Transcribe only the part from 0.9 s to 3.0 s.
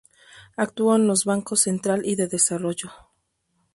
en los bancos Central y de Desarrollo.